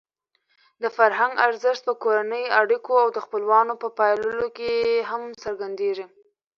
د 0.81 0.83
فرهنګ 0.95 1.33
ارزښت 1.47 1.81
په 1.87 1.93
کورنۍ 2.03 2.43
اړیکو 2.59 2.93
او 3.03 3.07
د 3.15 3.17
خپلوانو 3.25 3.73
په 3.81 3.87
پاللو 3.97 4.47
کې 4.57 4.71
هم 5.09 5.23
څرګندېږي. 5.43 6.05